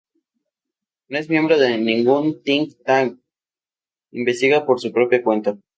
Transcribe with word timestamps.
No 1.09 1.19
es 1.19 1.29
miembro 1.29 1.59
de 1.59 1.77
ningún 1.77 2.41
"think-tank"; 2.41 3.19
investiga 4.09 4.65
por 4.65 4.81
su 4.81 4.91
propia 4.91 5.21
cuenta. 5.21 5.55